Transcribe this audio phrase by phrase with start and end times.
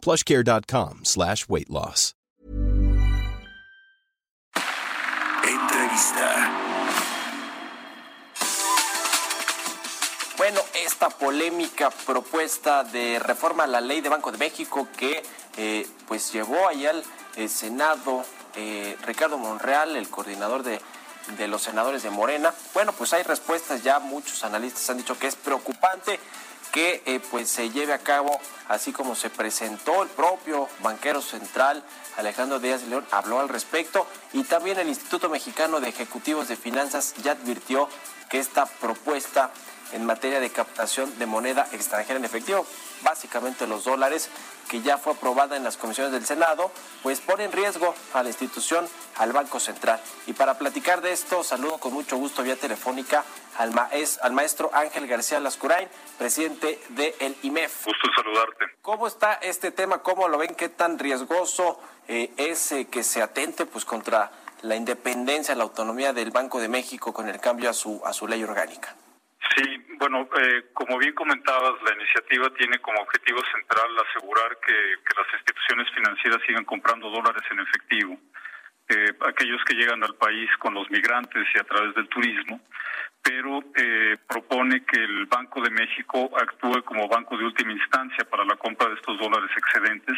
[0.00, 2.14] plushcare.com slash weight loss.
[5.42, 6.50] Entrevista.
[10.36, 15.22] Bueno, esta polémica propuesta de reforma a la ley de Banco de México que
[15.56, 17.04] eh, pues llevó allá al
[17.36, 18.24] eh, Senado
[18.56, 20.80] eh, Ricardo Monreal, el coordinador de,
[21.36, 22.54] de los senadores de Morena.
[22.74, 26.18] Bueno, pues hay respuestas ya, muchos analistas han dicho que es preocupante
[26.72, 28.38] que eh, pues se lleve a cabo
[28.68, 31.82] así como se presentó el propio banquero central
[32.20, 34.06] Alejandro Díaz León habló al respecto.
[34.32, 37.88] Y también el Instituto Mexicano de Ejecutivos de Finanzas ya advirtió
[38.28, 39.50] que esta propuesta
[39.92, 42.64] en materia de captación de moneda extranjera en efectivo,
[43.02, 44.28] básicamente los dólares,
[44.70, 46.70] que ya fue aprobada en las comisiones del Senado,
[47.02, 50.00] pues pone en riesgo a la institución, al Banco Central.
[50.28, 53.24] Y para platicar de esto, saludo con mucho gusto vía telefónica
[53.58, 53.72] al,
[54.22, 57.84] al maestro Ángel García Lascurain, presidente del de IMEF.
[57.84, 58.66] Gusto saludarte.
[58.80, 60.04] ¿Cómo está este tema?
[60.04, 60.54] ¿Cómo lo ven?
[60.54, 64.30] ¿Qué tan riesgoso eh, es eh, que se atente pues contra
[64.62, 68.28] la independencia, la autonomía del Banco de México con el cambio a su, a su
[68.28, 68.94] ley orgánica?
[69.56, 69.64] Sí,
[69.98, 74.74] bueno, eh, como bien comentabas, la iniciativa tiene como objetivo central asegurar que,
[75.16, 78.18] las instituciones financieras sigan comprando dólares en efectivo.
[78.88, 82.60] Eh, aquellos que llegan al país con los migrantes y a través del turismo,
[83.22, 88.44] pero eh, propone que el Banco de México actúe como banco de última instancia para
[88.44, 90.16] la compra de estos dólares excedentes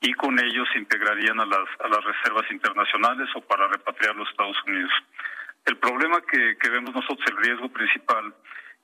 [0.00, 4.28] y con ellos se integrarían a las, a las reservas internacionales o para repatriar los
[4.28, 4.92] Estados Unidos.
[5.64, 8.34] El problema que, que vemos nosotros, el riesgo principal,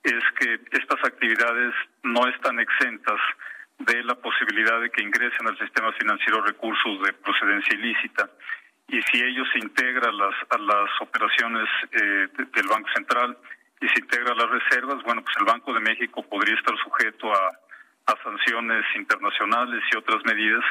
[0.03, 1.73] es que estas actividades
[2.03, 3.19] no están exentas
[3.79, 8.29] de la posibilidad de que ingresen al sistema financiero recursos de procedencia ilícita.
[8.87, 13.37] Y si ellos se integran las, a las operaciones eh, del Banco Central
[13.79, 17.33] y se integra a las reservas, bueno, pues el Banco de México podría estar sujeto
[17.33, 17.49] a,
[18.07, 20.63] a sanciones internacionales y otras medidas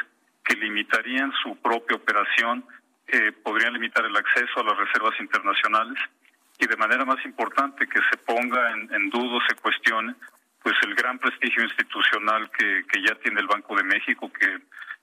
[0.43, 2.65] que limitarían su propia operación,
[3.07, 5.97] eh, podrían limitar el acceso a las reservas internacionales
[6.61, 10.15] y de manera más importante que se ponga en, en duda, se cuestione,
[10.61, 14.59] pues el gran prestigio institucional que, que ya tiene el Banco de México, que,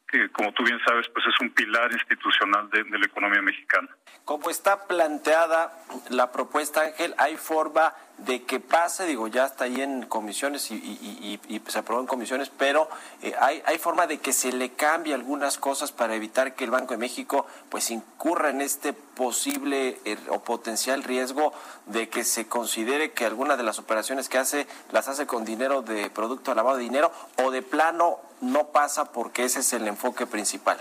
[0.07, 3.89] que como tú bien sabes, pues es un pilar institucional de, de la economía mexicana.
[4.25, 5.73] Como está planteada
[6.11, 9.07] la propuesta, Ángel, ¿hay forma de que pase?
[9.07, 12.89] Digo, ya está ahí en comisiones y, y, se aprobó en comisiones, pero
[13.23, 16.71] eh, hay, hay forma de que se le cambie algunas cosas para evitar que el
[16.71, 21.53] Banco de México pues incurra en este posible eh, o potencial riesgo
[21.87, 25.83] de que se considere que alguna de las operaciones que hace las hace con dinero
[25.83, 27.13] de producto lavado de dinero
[27.43, 30.81] o de plano no pasa porque ese es el enfoque principal.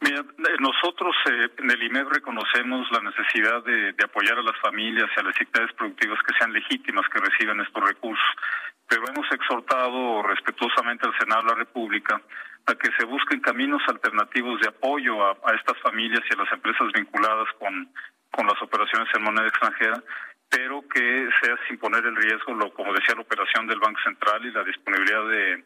[0.00, 0.24] Mira,
[0.60, 5.24] nosotros eh, en el IMED reconocemos la necesidad de, apoyar a las familias y a
[5.24, 8.26] las actividades productivas que sean legítimas que reciban estos recursos,
[8.88, 12.20] pero hemos exhortado respetuosamente al Senado de la República
[12.66, 16.52] a que se busquen caminos alternativos de apoyo a, a estas familias y a las
[16.52, 17.92] empresas vinculadas con,
[18.30, 20.02] con las operaciones en moneda extranjera,
[20.48, 24.44] pero que sea sin poner en riesgo, lo, como decía, la operación del Banco Central
[24.44, 25.64] y la disponibilidad de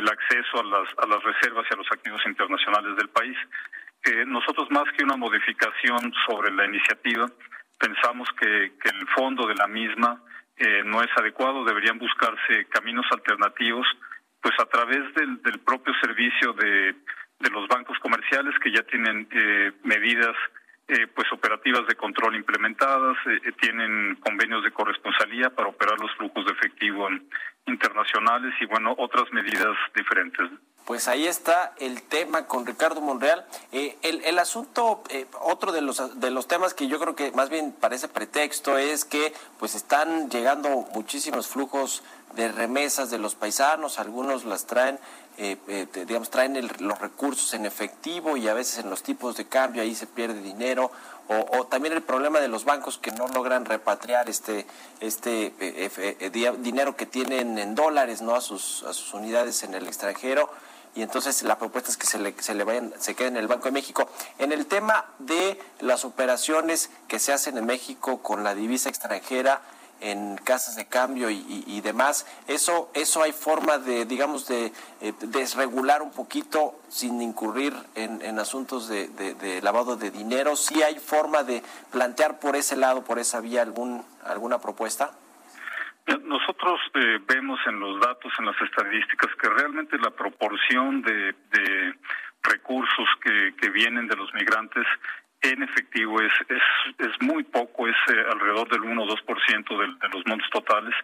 [0.00, 3.36] de acceso a las, a las reservas y a los activos internacionales del país.
[4.04, 7.26] Eh, nosotros más que una modificación sobre la iniciativa,
[7.78, 10.22] pensamos que, que el fondo de la misma
[10.56, 13.86] eh, no es adecuado, deberían buscarse caminos alternativos,
[14.40, 16.94] pues a través del, del propio servicio de,
[17.40, 20.36] de los bancos comerciales que ya tienen eh, medidas
[20.90, 26.44] eh, pues operativas de control implementadas, eh, tienen convenios de corresponsalía para operar los flujos
[26.44, 27.08] de efectivo
[27.66, 30.50] internacionales y bueno, otras medidas diferentes.
[30.90, 33.46] Pues ahí está el tema con Ricardo Monreal.
[33.70, 37.30] Eh, el, el, asunto, eh, otro de los, de los temas que yo creo que
[37.32, 42.02] más bien parece pretexto es que pues están llegando muchísimos flujos
[42.34, 44.98] de remesas de los paisanos, algunos las traen,
[45.40, 49.46] eh, eh digamos, traen los recursos en efectivo y a veces en los tipos de
[49.46, 50.90] cambio ahí se pierde dinero,
[51.28, 54.66] o, o también el problema de los bancos que no logran repatriar este,
[55.00, 58.34] este eh, dinero que tienen en dólares ¿no?
[58.34, 60.50] a, sus, a sus unidades en el extranjero
[60.94, 63.46] y entonces la propuesta es que se le, se le vayan, se quede en el
[63.46, 64.08] Banco de México.
[64.38, 69.62] En el tema de las operaciones que se hacen en México con la divisa extranjera,
[70.00, 72.26] en casas de cambio y, demás.
[72.46, 78.88] Eso, eso hay forma de, digamos, de eh, desregular un poquito sin incurrir en, asuntos
[78.88, 80.56] de, lavado de dinero.
[80.56, 85.12] ¿Sí hay forma de plantear por ese lado, por esa vía, algún, alguna propuesta?
[86.24, 91.34] Nosotros eh, vemos en los datos, en las estadísticas, que realmente la proporción de,
[92.42, 94.86] recursos que, que, vienen de los migrantes
[95.42, 96.62] en efectivo es, es,
[96.98, 100.94] es muy poco, es eh, alrededor del 1 o 2% de, de los montos totales.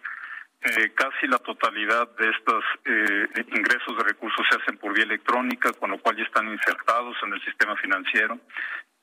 [0.61, 5.71] Eh, casi la totalidad de estos eh, ingresos de recursos se hacen por vía electrónica,
[5.73, 8.39] con lo cual ya están insertados en el sistema financiero.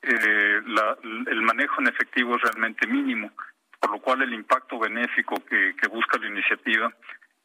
[0.01, 3.31] El manejo en efectivo es realmente mínimo,
[3.79, 6.93] por lo cual el impacto benéfico que, busca la iniciativa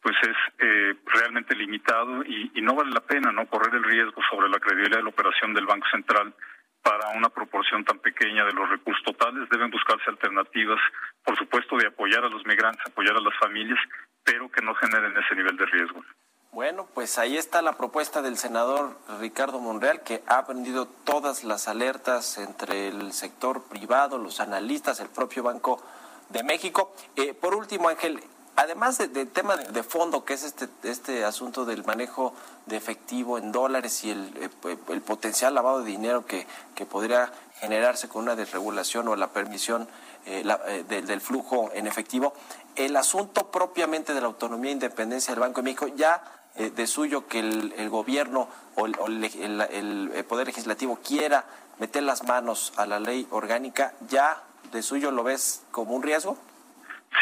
[0.01, 4.49] pues es realmente limitado y, y no vale la pena no correr el riesgo sobre
[4.49, 6.33] la credibilidad de la operación del Banco Central
[6.83, 9.49] para una proporción tan pequeña de los recursos totales.
[9.49, 10.79] Deben buscarse alternativas,
[11.23, 13.79] por supuesto, de apoyar a los migrantes, apoyar a las familias,
[14.23, 16.03] pero que no generen ese nivel de riesgo.
[16.51, 21.69] Bueno, pues ahí está la propuesta del senador Ricardo Monreal, que ha aprendido todas las
[21.69, 25.81] alertas entre el sector privado, los analistas, el propio Banco
[26.27, 26.93] de México.
[27.15, 28.19] Eh, por último, Ángel,
[28.55, 32.33] además del tema de, fondo, que es este, este asunto del manejo
[32.65, 36.45] de efectivo en dólares y el, eh, el potencial lavado de dinero que,
[36.75, 39.87] que, podría generarse con una desregulación o la permisión
[40.25, 42.33] eh, eh, del flujo en efectivo,
[42.75, 46.23] el asunto propiamente de la autonomía e independencia del Banco de México, ya
[46.55, 51.45] de suyo que el, gobierno o, el, el Poder Legislativo quiera
[51.79, 54.43] meter las manos a la ley orgánica, ¿ya
[54.73, 56.37] de suyo lo ves como un riesgo?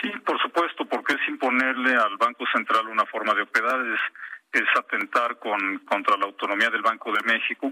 [0.02, 0.86] Sí, por supuesto,
[1.30, 6.70] imponerle al Banco Central una forma de operar, es, es atentar con, contra la autonomía
[6.70, 7.72] del Banco de México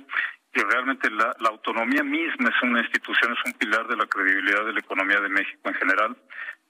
[0.54, 4.74] y realmente la, autonomía misma es una institución, es un pilar de la credibilidad de
[4.74, 6.18] la economía de México en general.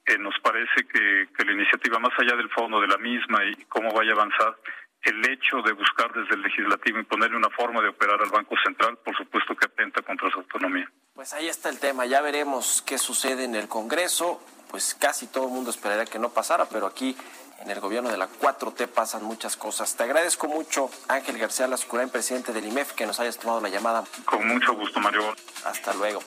[0.06, 3.94] Eh, nos parece que la iniciativa, más allá del fondo de la misma y cómo
[3.94, 4.57] vaya a avanzar,
[5.04, 8.98] el hecho de buscar desde el legislativo imponerle una forma de operar al Banco Central,
[9.04, 10.92] por supuesto que atenta contra su autonomía.
[11.13, 15.46] Pues ahí está el tema, ya veremos qué sucede en el Congreso pues casi todo
[15.46, 17.16] el mundo esperaría que no pasara, pero aquí
[17.60, 19.96] en el gobierno de la 4T pasan muchas cosas.
[19.96, 24.04] Te agradezco mucho, Ángel García Lascurain, presidente del IMEF, que nos hayas tomado la llamada.
[24.25, 25.34] Con mucho gusto, Mario.
[25.66, 26.27] Hasta luego.